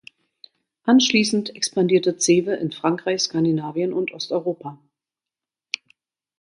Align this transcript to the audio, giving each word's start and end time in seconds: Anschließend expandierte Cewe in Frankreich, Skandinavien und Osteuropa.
Anschließend 0.83 1.55
expandierte 1.55 2.17
Cewe 2.17 2.55
in 2.55 2.71
Frankreich, 2.71 3.21
Skandinavien 3.21 3.93
und 3.93 4.11
Osteuropa. 4.15 4.79